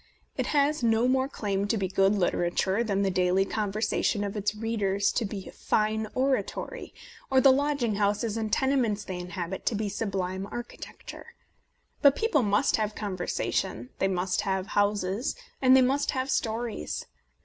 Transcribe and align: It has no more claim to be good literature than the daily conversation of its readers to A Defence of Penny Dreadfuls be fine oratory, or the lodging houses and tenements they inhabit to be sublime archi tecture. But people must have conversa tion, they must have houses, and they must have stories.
It 0.35 0.47
has 0.47 0.81
no 0.81 1.07
more 1.07 1.29
claim 1.29 1.67
to 1.67 1.77
be 1.77 1.87
good 1.87 2.15
literature 2.15 2.83
than 2.83 3.03
the 3.03 3.11
daily 3.11 3.45
conversation 3.45 4.23
of 4.23 4.35
its 4.35 4.55
readers 4.55 5.11
to 5.11 5.25
A 5.25 5.27
Defence 5.27 5.27
of 5.27 5.29
Penny 5.29 5.53
Dreadfuls 5.53 5.53
be 5.53 5.67
fine 5.67 6.11
oratory, 6.15 6.93
or 7.29 7.39
the 7.39 7.51
lodging 7.51 7.95
houses 7.97 8.35
and 8.35 8.51
tenements 8.51 9.03
they 9.03 9.19
inhabit 9.19 9.63
to 9.67 9.75
be 9.75 9.89
sublime 9.89 10.47
archi 10.49 10.77
tecture. 10.77 11.25
But 12.01 12.15
people 12.15 12.41
must 12.41 12.77
have 12.77 12.95
conversa 12.95 13.53
tion, 13.53 13.89
they 13.99 14.07
must 14.07 14.41
have 14.41 14.65
houses, 14.73 15.35
and 15.61 15.77
they 15.77 15.83
must 15.83 16.09
have 16.17 16.31
stories. 16.31 17.05